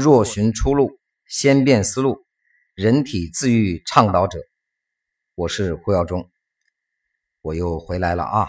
[0.00, 2.24] 若寻出路，先变思路，
[2.76, 4.38] 人体自愈倡导者，
[5.34, 6.30] 我是胡耀中，
[7.40, 8.46] 我又回来了啊！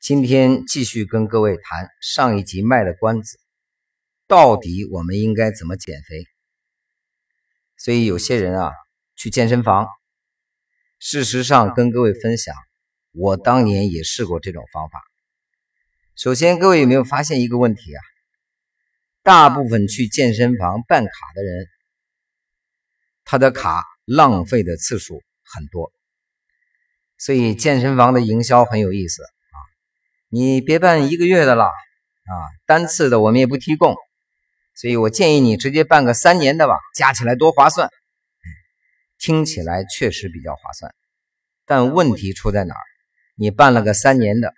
[0.00, 3.38] 今天继续跟各位谈上一集卖的关子，
[4.26, 6.24] 到底我们应该怎么减肥？
[7.76, 8.72] 所以有些人啊，
[9.14, 9.86] 去健身房。
[10.98, 12.52] 事实上，跟各位分享，
[13.12, 15.00] 我当年也试过这种方法。
[16.16, 18.02] 首先，各位有没有发现一个问题啊？
[19.26, 21.66] 大部分去健身房办卡的人，
[23.24, 25.90] 他的卡浪费的次数很多。
[27.18, 29.58] 所以健身房的营销很有意思啊！
[30.28, 32.32] 你别办一个月的了啊，
[32.66, 33.96] 单次的我们也不提供。
[34.76, 37.90] 所以我建议你直接办个三年的吧，加起来多划算。
[39.18, 40.94] 听起来确实比较划算，
[41.64, 42.84] 但问题出在哪儿？
[43.34, 44.54] 你办了个三年的，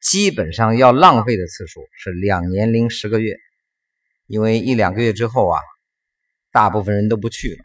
[0.00, 3.36] 基本上要浪费的次数是两年零十个月，
[4.26, 5.60] 因为一两个月之后啊，
[6.50, 7.64] 大部分人都不去了，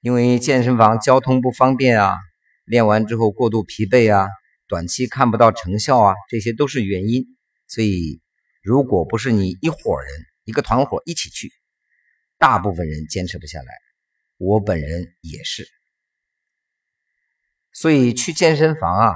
[0.00, 2.16] 因为健身房交通不方便啊，
[2.64, 4.28] 练完之后过度疲惫啊，
[4.66, 7.24] 短期看不到成效啊，这些都是原因。
[7.68, 8.20] 所以，
[8.62, 11.50] 如果不是你一伙人一个团伙一起去，
[12.38, 13.66] 大部分人坚持不下来。
[14.36, 15.66] 我本人也是，
[17.72, 19.14] 所以去健身房啊，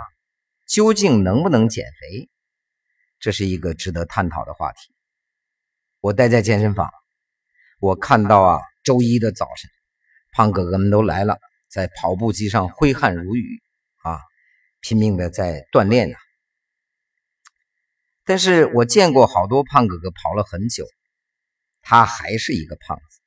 [0.66, 2.30] 究竟能不能减肥，
[3.20, 4.95] 这是一个值得探讨的话题。
[6.00, 6.90] 我待在健身房，
[7.80, 9.70] 我看到啊，周一的早晨，
[10.32, 11.38] 胖哥哥们都来了，
[11.68, 13.60] 在跑步机上挥汗如雨
[14.02, 14.20] 啊，
[14.80, 16.16] 拼命的在锻炼呢。
[18.24, 20.86] 但是我见过好多胖哥哥跑了很久，
[21.80, 23.20] 他还是一个胖子。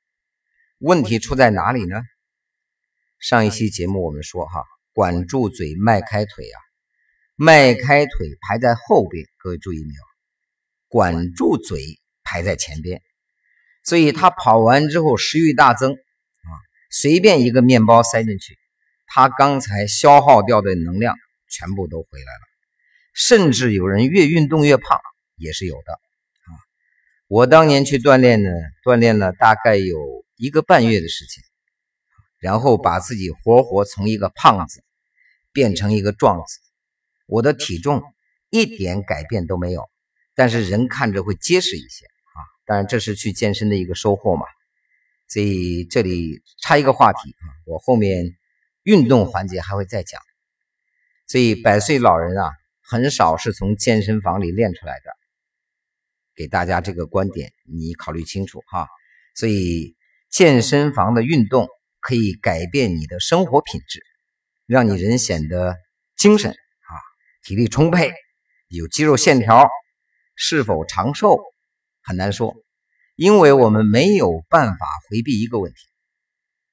[0.78, 2.02] 问题出在哪里呢？
[3.18, 6.58] 上一期节目我们说哈，管住嘴，迈开腿啊，
[7.36, 10.02] 迈开腿排在后边，各位注意没有？
[10.88, 12.00] 管住嘴
[12.30, 13.02] 排在前边，
[13.84, 16.50] 所以他跑完之后食欲大增啊，
[16.92, 18.56] 随便一个面包塞进去，
[19.08, 21.16] 他刚才消耗掉的能量
[21.50, 22.48] 全部都回来了，
[23.14, 25.00] 甚至有人越运动越胖
[25.38, 26.54] 也是有的啊。
[27.28, 28.52] 我当年去锻炼呢，
[28.86, 29.98] 锻炼了大概有。
[30.42, 31.44] 一个半月的时间，
[32.38, 34.86] 然后把自己活活从一个胖子
[35.52, 36.60] 变成一个壮子，
[37.26, 38.02] 我的体重
[38.50, 39.90] 一点改变都没有，
[40.36, 42.19] 但是人看着会结实一些啊。
[42.70, 44.46] 当然这是去健身的一个收获嘛。
[45.28, 48.38] 所以这里插一个话题啊，我后面
[48.84, 50.22] 运动环节还会再讲。
[51.26, 52.52] 所以百岁老人啊，
[52.84, 55.12] 很少是从健身房里练出来的，
[56.36, 58.88] 给大家这个观点你考虑清楚哈。
[59.34, 59.96] 所以。
[60.32, 61.68] 健身房的运动
[62.00, 64.04] 可以改变你的生活品质，
[64.68, 65.76] 让你人显得
[66.16, 66.94] 精神啊，
[67.44, 68.14] 体力充沛，
[68.68, 69.68] 有肌肉线条。
[70.36, 71.40] 是否长寿
[72.10, 72.56] 很难说，
[73.16, 75.78] 因为我们没有办法回避一个问题，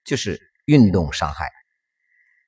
[0.02, 1.50] 就是运动伤害。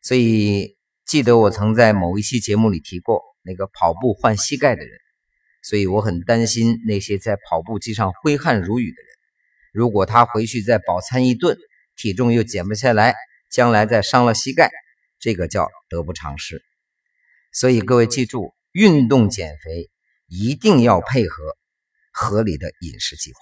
[0.00, 4.98] 所以记得我曾在某一期节目里提过那个跑步换膝盖的人，
[5.62, 9.08] 所以我很担心那些在跑步机上挥汗如雨的人。
[9.74, 11.58] 如果他回去再饱餐一顿，
[11.94, 13.14] 体重又减不下来，
[13.50, 14.70] 将来再伤了膝盖，
[15.18, 16.62] 这个叫得不偿失。
[17.52, 19.90] 所以各位记住，运动减肥
[20.26, 21.58] 一定要配合
[22.20, 23.38] 合理的饮食计划。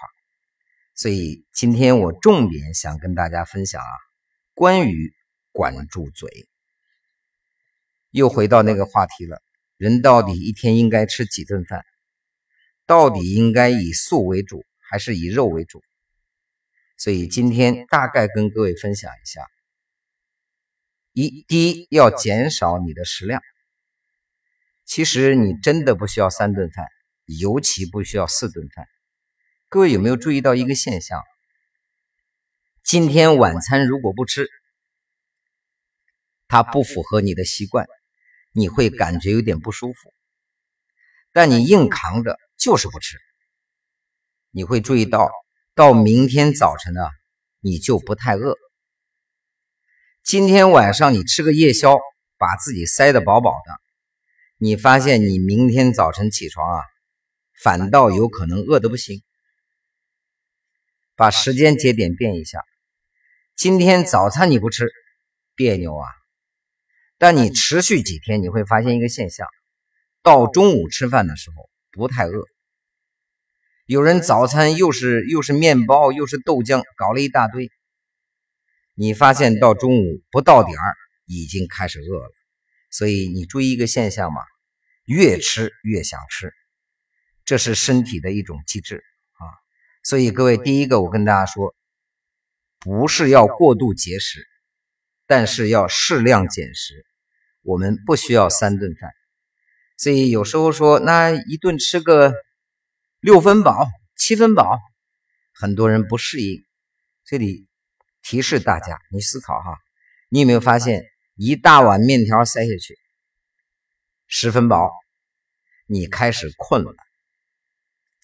[0.94, 3.88] 所以今天我重点想跟大家分享啊，
[4.52, 5.14] 关于
[5.50, 6.46] 管住嘴。
[8.10, 9.42] 又回到那个话题了，
[9.78, 11.84] 人到底一天应该吃几顿饭？
[12.84, 15.82] 到底应该以素为主，还是以肉为主？
[16.98, 19.40] 所以今天大概跟各位分享一下：
[21.12, 23.42] 一，第一要减少你的食量。
[24.84, 26.86] 其实你真的不需要三顿饭，
[27.26, 28.86] 尤其不需要四顿饭。
[29.68, 31.22] 各位有没有注意到一个现象？
[32.82, 34.48] 今天晚餐如果不吃，
[36.48, 37.86] 它不符合你的习惯，
[38.52, 40.14] 你会感觉有点不舒服。
[41.32, 43.18] 但你硬扛着就是不吃，
[44.50, 45.30] 你会注意到。
[45.74, 47.02] 到明天早晨呢，
[47.60, 48.56] 你就不太饿。
[50.22, 51.98] 今天晚上你吃个夜宵，
[52.38, 53.80] 把自己塞得饱饱的，
[54.56, 56.84] 你发现你明天早晨起床啊，
[57.62, 59.22] 反倒有可能饿得不行。
[61.14, 62.62] 把时间节点变一下，
[63.54, 64.90] 今天早餐你不吃，
[65.54, 66.06] 别扭啊。
[67.18, 69.48] 但你持续几天，你会发现一个现象，
[70.22, 72.44] 到中午吃饭的时候不太饿。
[73.86, 77.70] 有人早餐又是又是面包又是豆浆，搞了一大堆。
[78.94, 80.94] 你发现到中午不到点儿
[81.24, 82.32] 已经开始饿了，
[82.90, 84.42] 所以你注意一个现象嘛，
[85.06, 86.52] 越吃越想吃，
[87.46, 88.96] 这是身体的一种机制
[89.32, 89.48] 啊。
[90.02, 91.74] 所以各位，第一个我跟大家说，
[92.78, 94.46] 不是要过度节食，
[95.26, 97.06] 但是要适量减食。
[97.62, 99.10] 我们不需要三顿饭，
[99.96, 102.32] 所以有时候说那一顿吃个
[103.18, 104.78] 六分饱、七分饱，
[105.52, 106.64] 很多人不适应。
[107.24, 107.66] 这里
[108.22, 109.78] 提示大家，你思考哈，
[110.28, 111.02] 你有没有发现
[111.34, 112.96] 一大碗面条塞下去，
[114.28, 114.92] 十分饱，
[115.86, 116.94] 你开始困了，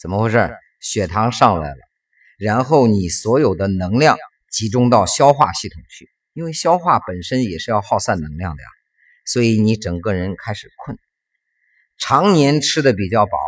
[0.03, 0.53] 怎么回事？
[0.81, 1.77] 血糖上来了，
[2.37, 4.19] 然后你所有的能量
[4.51, 8.69] 集中到消化系统去，因为消化本身也是要耗散能量的呀，
[9.25, 10.99] 所以你整个人开始困。
[11.99, 13.39] 常年吃的比较饱，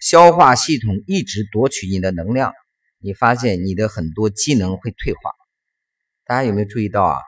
[0.00, 2.52] 消化系统一直夺取你的能量，
[2.98, 5.30] 你发现你的很多机能会退化。
[6.24, 7.20] 大家有没有注意到啊？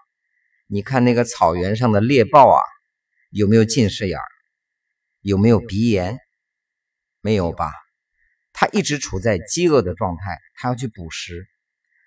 [0.67, 2.61] 你看那个草原上的猎豹啊，
[3.31, 4.19] 有没有近视眼？
[5.21, 6.19] 有没有鼻炎？
[7.21, 7.71] 没有吧？
[8.61, 11.47] 他一直处在饥饿的状态，他要去捕食，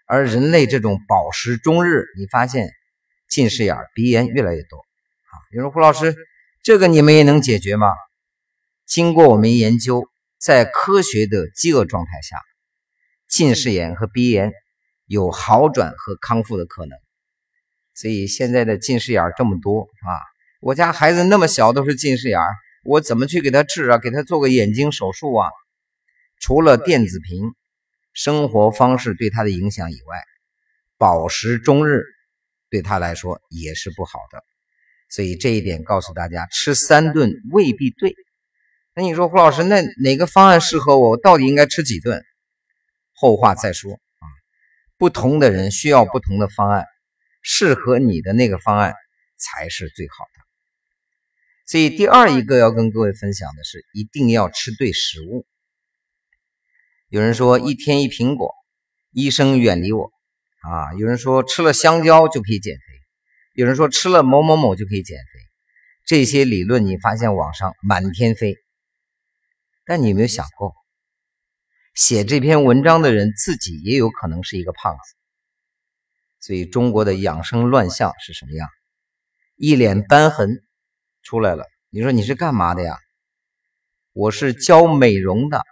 [0.06, 2.70] 而人类这种饱食终日，你发现
[3.28, 5.34] 近视眼、鼻炎越来越多啊！
[5.52, 6.16] 有人说胡老师，
[6.62, 7.88] 这个你们也能解决吗？
[8.86, 10.08] 经过我们研究，
[10.38, 12.38] 在科学的饥饿状态下，
[13.28, 14.52] 近视眼和鼻炎
[15.08, 16.96] 有好转和康复的可能。
[17.96, 20.22] 所以现在的近视眼这么多啊，
[20.62, 22.40] 我家孩子那么小都是近视眼，
[22.84, 23.98] 我怎么去给他治啊？
[23.98, 25.50] 给他做个眼睛手术啊？
[26.44, 27.56] 除了电子屏
[28.12, 30.22] 生活方式对他的影响以外，
[30.98, 32.02] 饱食终日
[32.70, 34.44] 对他来说也是不好的。
[35.08, 38.14] 所以这一点告诉大家，吃三顿未必对。
[38.94, 41.12] 那你说胡老师，那哪个方案适合我？
[41.12, 42.22] 我到底应该吃几顿？
[43.14, 44.28] 后话再说啊。
[44.98, 46.86] 不同的人需要不同的方案，
[47.42, 48.94] 适合你的那个方案
[49.38, 50.42] 才是最好的。
[51.68, 55.46] 所以第二一个要跟各位分享的是，一定要吃对食物。
[57.14, 58.56] 有人说一天一苹果，
[59.12, 60.12] 医生远离我
[60.64, 60.96] 啊！
[60.98, 62.82] 有人说吃了香蕉就可以减肥，
[63.54, 65.40] 有人说吃了某某某就可以减肥。
[66.08, 68.56] 这些理论你发现网上满天飞，
[69.86, 70.74] 但你有没有想过，
[71.94, 75.16] 写这篇文章的人自己也有可能是一个胖子？
[76.40, 78.68] 所以中国的养生乱象是什么样？
[79.56, 80.64] 一脸斑痕
[81.22, 81.68] 出来了。
[81.92, 82.98] 你说你是干嘛的呀？
[84.14, 85.64] 我是教美容的。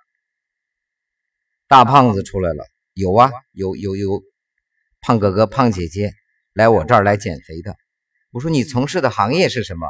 [1.71, 4.21] 大胖子出来了，有啊，有有有，
[4.99, 6.11] 胖哥哥、胖姐姐
[6.51, 7.77] 来我这儿来减肥的。
[8.31, 9.87] 我说你从事的行业是什么？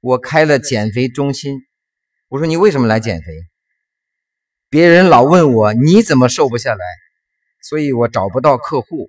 [0.00, 1.60] 我开了减肥中心。
[2.26, 3.26] 我说你为什么来减肥？
[4.68, 6.84] 别人老问我你怎么瘦不下来，
[7.62, 9.08] 所以我找不到客户。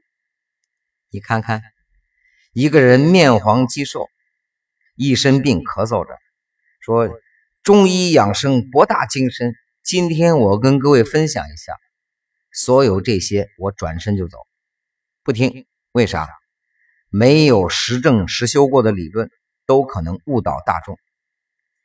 [1.10, 1.64] 你看看，
[2.54, 4.08] 一个人面黄肌瘦，
[4.96, 6.16] 一身病咳嗽着，
[6.82, 7.10] 说
[7.64, 9.56] 中医养生博大精深。
[9.90, 11.74] 今天我跟各位分享一下，
[12.52, 14.38] 所有这些我转身就走，
[15.24, 15.66] 不听。
[15.94, 16.30] 为啥？
[17.08, 19.32] 没有实证实修过的理论，
[19.66, 20.94] 都可能误导大众。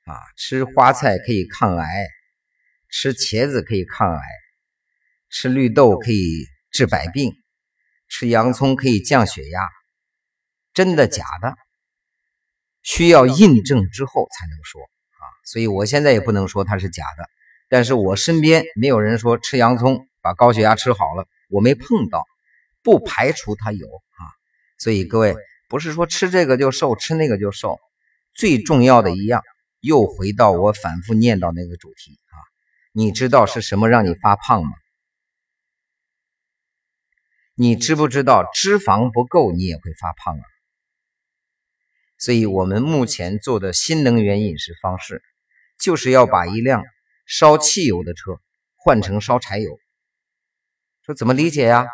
[0.04, 2.06] 啊，吃花菜可以抗癌，
[2.90, 4.22] 吃茄子可以抗癌，
[5.30, 7.32] 吃绿豆可以治百病，
[8.08, 9.66] 吃洋葱可以降血压，
[10.74, 11.54] 真的假的？
[12.82, 15.24] 需要印证之后才能说啊。
[15.46, 17.30] 所以我现在也不能说它是假的。
[17.68, 22.24] 但是我身边没有人说吃洋葱把高血压吃好了，我没碰到，
[22.82, 24.22] 不排除他有啊。
[24.78, 25.34] 所以各位
[25.68, 27.78] 不是说吃这个就瘦，吃那个就瘦，
[28.34, 29.42] 最重要的一样，
[29.80, 32.36] 又回到我反复念叨那个主题啊。
[32.92, 34.70] 你知道是什么让你发胖吗？
[37.56, 40.44] 你知不知道脂肪不够你也会发胖啊？
[42.18, 45.22] 所以我们目前做的新能源饮食方式，
[45.78, 46.82] 就是要把一辆。
[47.26, 48.38] 烧汽油的车
[48.76, 49.78] 换成烧柴油，
[51.06, 51.86] 说怎么理解呀？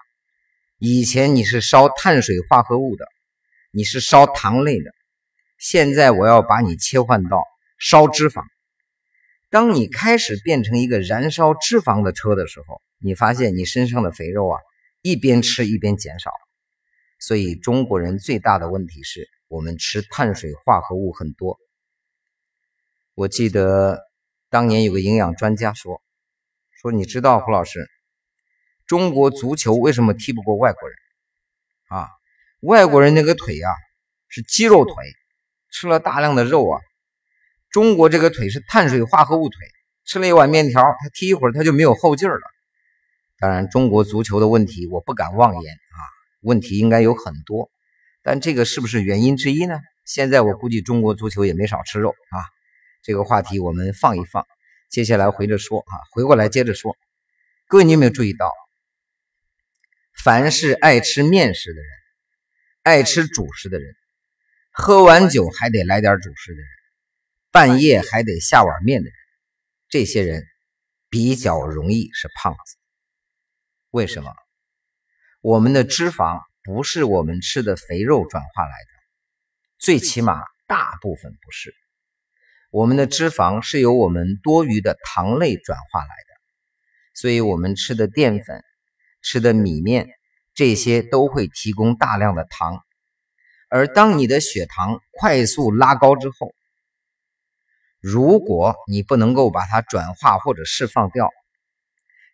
[0.78, 3.06] 以前你是烧碳水化合物的，
[3.70, 4.90] 你是烧糖类的，
[5.56, 7.44] 现在我要把你切换到
[7.78, 8.42] 烧脂肪。
[9.50, 14.58] 当你开始变成一个燃烧脂肪的车的时候，你发现你身上的肥肉啊，
[15.00, 16.32] 一边吃一边减少。
[17.20, 21.56] 所以中国人最大的问题是我们吃碳水化合物很多。
[23.14, 24.09] 我记得。
[24.50, 26.02] 当年有个营养专家说
[26.82, 27.88] ：“说你知道胡老师，
[28.84, 30.98] 中国足球为什么踢不过外国人？
[31.86, 32.08] 啊，
[32.58, 33.70] 外国人那个腿啊
[34.26, 34.94] 是肌肉腿，
[35.70, 36.80] 吃了大量的肉啊。
[37.70, 39.56] 中国这个腿是碳水化合物腿，
[40.04, 42.42] 吃了一碗面条，他踢一会儿他就没有后劲儿了。
[43.38, 45.98] 当然，中国足球的问题我不敢妄言啊，
[46.40, 47.70] 问题应该有很多，
[48.24, 49.78] 但这个是不是原因之一呢？
[50.04, 52.42] 现在我估计中国足球也没少吃肉啊。”
[53.02, 54.46] 这个话题我们放一放，
[54.90, 56.96] 接下来回着说啊，回过来接着说。
[57.66, 58.52] 各位，你有没有注意到，
[60.22, 61.90] 凡是爱吃面食的人，
[62.82, 63.94] 爱吃主食的人，
[64.70, 66.68] 喝完酒还得来点主食的人，
[67.50, 69.14] 半夜还得下碗面的人，
[69.88, 70.44] 这些人
[71.08, 72.76] 比较容易是胖子。
[73.90, 74.32] 为什么？
[75.40, 78.88] 我们的脂肪不是我们吃的肥肉转化来的，
[79.78, 81.74] 最起码大部分不是。
[82.70, 86.40] 我们的脂肪是由我们多余的糖类转化来的，
[87.14, 88.62] 所以我们吃的淀粉、
[89.22, 90.08] 吃的米面
[90.54, 92.82] 这些都会提供大量的糖。
[93.68, 96.54] 而当你的血糖快速拉高之后，
[98.00, 101.30] 如果你不能够把它转化或者释放掉，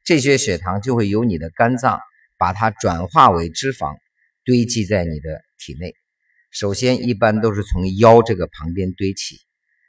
[0.05, 2.01] 这些血糖就会由你的肝脏。
[2.39, 3.97] 把它转化为脂肪，
[4.45, 5.95] 堆积在你的体内。
[6.51, 9.39] 首先，一般都是从腰这个旁边堆起，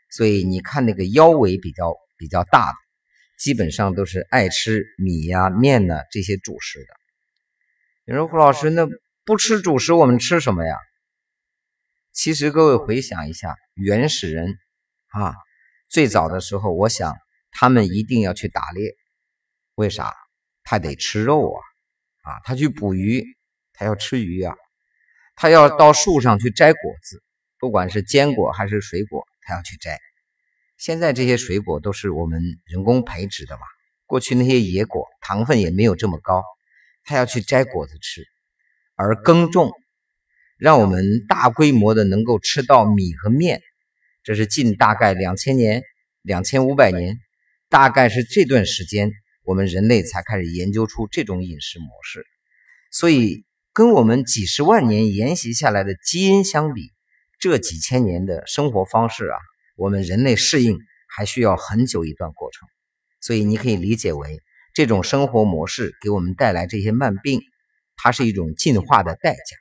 [0.09, 2.77] 所以你看那个腰围比较比较大的，
[3.39, 6.87] 基本上都是爱吃米呀、面呢这些主食的。
[8.05, 8.87] 你说胡老师，那
[9.25, 10.77] 不吃主食，我们吃什么呀？
[12.13, 14.57] 其实各位回想一下，原始人
[15.09, 15.35] 啊，
[15.87, 17.15] 最早的时候，我想
[17.51, 18.95] 他们一定要去打猎，
[19.75, 20.13] 为啥？
[20.63, 21.61] 他得吃肉啊。
[22.23, 23.23] 啊，他去捕鱼，
[23.71, 24.53] 他要吃鱼啊，
[25.37, 27.23] 他要到树上去摘果子，
[27.57, 29.97] 不管是坚果还是水果，他要去摘。
[30.77, 33.61] 现在这些水果都是我们人工培植的嘛，
[34.05, 36.43] 过去那些野果糖分也没有这么高，
[37.05, 38.25] 他要去摘果子吃。
[38.95, 39.71] 而耕种，
[40.57, 43.61] 让我们大规模的能够吃到米和面，
[44.23, 45.83] 这是近大概两千年、
[46.21, 47.17] 两千五百年，
[47.69, 49.11] 大概是这段时间。
[49.43, 52.25] 我们人类才开始研究出这种饮食模式，
[52.91, 56.91] 所以跟我们几十万年沿袭下来的基因相比，
[57.49, 59.39] 这几千年的生活方式啊，
[59.77, 60.77] 我们人类适应
[61.07, 62.67] 还需要很久一段过程。
[63.21, 64.41] 所以你可以理解为，
[64.73, 67.39] 这种生活模式给我们带来这些慢病，
[67.95, 69.55] 它是一种进化的代价。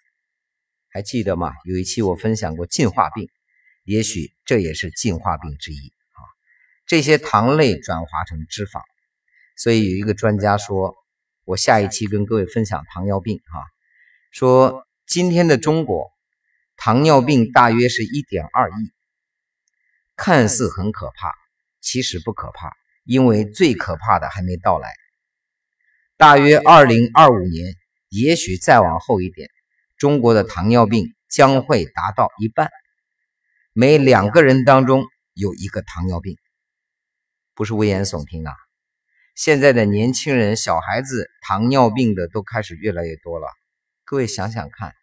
[0.88, 1.52] 还记得吗？
[1.64, 3.28] 有一期我分享过进化病，
[3.84, 6.18] 也许这也是进化病之一啊。
[6.86, 8.80] 这些糖类转化成脂肪。
[9.56, 10.96] 所以有一个专家说，
[11.44, 13.62] 我下一期跟各位分享糖尿病啊，
[14.32, 16.10] 说今天的中国
[16.76, 18.92] 糖尿病大约是一点二亿，
[20.14, 21.32] 看似很可怕，
[21.80, 22.72] 其实不可怕，
[23.04, 24.88] 因为最可怕的还没到来。
[26.16, 27.74] 大约二零二五年，
[28.08, 29.50] 也许再往后一点，
[29.96, 32.70] 中国的糖尿病将会达到一半，
[33.72, 35.04] 每两个人当中
[35.34, 36.36] 有一个糖尿病，
[37.54, 38.52] 不是危言耸听啊。
[39.34, 43.48] 现在的年轻人、小孩子糖尿病的都开始越来越多了。
[44.04, 44.94] 各位想想看，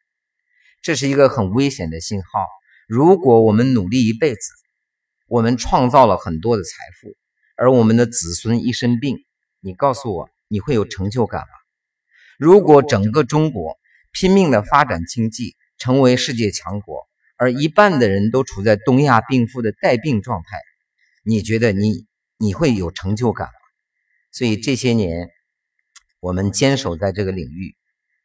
[0.84, 2.46] 这是一个很危险的信号。
[2.90, 4.42] 如果我们努力一辈子，
[5.30, 7.16] 我们创造了很多的财富，
[7.56, 9.16] 而我们的子孙一生病，
[9.62, 11.48] 你告诉我，你会有成就感吗？
[12.38, 13.78] 如果整个中国
[14.12, 20.58] 拼命的发展经济，成为世界强国，而一半的人都处在东亚病夫的带病状态，
[21.24, 23.54] 你觉得你你会有成就感吗？
[24.34, 25.30] 所以这些年，
[26.20, 27.78] 我们坚守在这个领域，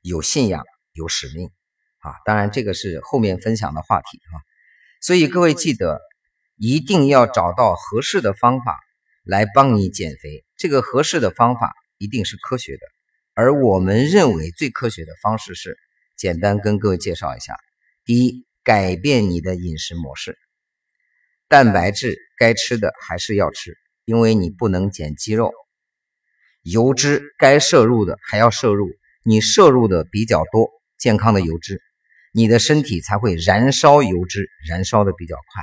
[0.02, 1.52] 有信仰，有使命
[2.00, 2.14] 啊！
[2.24, 4.36] 当然，这个是后面分享的话题啊。
[5.00, 6.00] 所以各位记得，
[6.56, 8.78] 一定要找到合适的方法
[9.22, 10.44] 来帮你减肥。
[10.56, 12.80] 这个合适的方法一定是科学的，
[13.34, 15.78] 而我们认为最科学的方式是，
[16.16, 17.56] 简单跟各位介绍一下：
[18.04, 20.36] 第一，改变你的饮食模式，
[21.46, 25.52] 蛋白质该吃的还是要吃，因为你不能减肌肉。
[26.62, 28.88] 油脂该摄入的还要摄入，
[29.22, 31.80] 你摄入的比较多，健康的油脂，
[32.32, 35.62] 你的身体才会燃烧油脂，燃烧的比较快。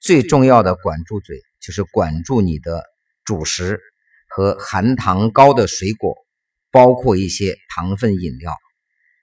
[0.00, 2.84] 最重要的管住嘴，就是管住你的
[3.24, 3.80] 主食
[4.28, 6.14] 和含糖高的水果，
[6.70, 8.54] 包括一些糖分饮料。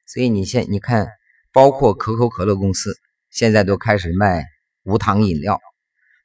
[0.07, 1.07] 所以你现你看，
[1.51, 2.93] 包括可口可乐公司
[3.31, 4.43] 现在都开始卖
[4.83, 5.59] 无糖饮料，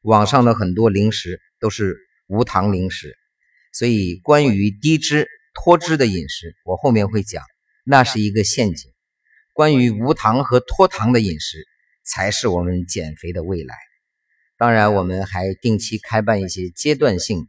[0.02, 3.16] 网上的很多零食都是无糖零食。
[3.72, 7.44] 所以，关于低脂脱脂的饮食，我后面会讲，
[7.84, 8.89] 那是一个陷阱。
[9.60, 11.66] 关于无糖和脱糖的饮食，
[12.02, 13.74] 才是我们减肥的未来。
[14.56, 17.46] 当然，我们还定期开办一些阶段性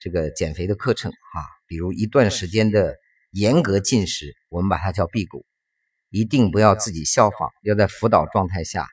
[0.00, 1.38] 这个减肥的课程啊，
[1.68, 2.96] 比如一段时间的
[3.30, 5.46] 严格进食，我们把它叫辟谷，
[6.10, 8.88] 一定不要自己效仿，要在辅导状态下。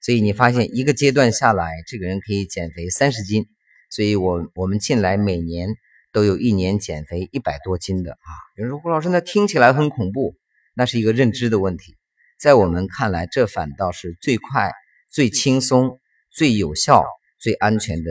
[0.00, 3.44] 所以你发现一个阶段下来，这个人可以减肥三十斤。
[3.90, 5.68] 所以我我们近来每年。
[6.14, 8.30] 都有一年减肥一百多斤的啊！
[8.56, 10.36] 有人说胡老师，那听起来很恐怖，
[10.72, 11.96] 那是一个认知的问题。
[12.44, 14.70] 在我们看来，这反倒是最快、
[15.08, 15.98] 最轻松、
[16.30, 17.02] 最有效、
[17.38, 18.10] 最安全的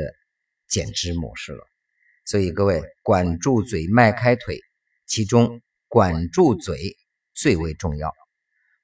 [0.67, 1.63] 减脂模式了。
[2.25, 4.59] 所以各位，管住嘴，迈开腿，
[5.05, 6.97] 其中管住嘴
[7.35, 8.11] 最为重要。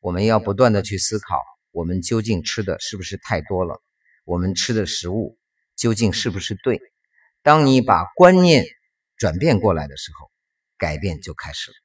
[0.01, 1.41] 我们要不断的去思考，
[1.71, 3.81] 我们究竟吃的是不是太多了？
[4.25, 5.39] 我们吃的食物
[5.75, 6.79] 究竟是不是对？
[7.41, 8.65] 当你把观念
[9.17, 10.29] 转变过来的时候，
[10.77, 11.75] 改变就开始了。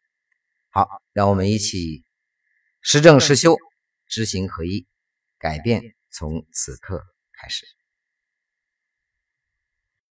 [0.68, 2.03] 好，让我们一起
[2.86, 3.56] 实证实修，
[4.06, 4.86] 知行合一，
[5.38, 7.64] 改变从此刻开始。